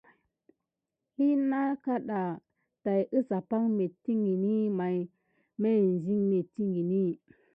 [1.15, 2.21] Def nɑŋ kaɗɑ
[3.17, 4.45] əsap mettingən
[4.77, 4.97] may
[5.61, 7.03] ma iŋzinŋ mettingeni.